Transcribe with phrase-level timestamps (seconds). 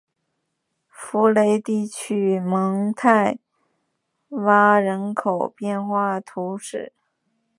[0.87, 3.37] 福雷地区蒙泰
[4.29, 6.91] 圭人口变化图示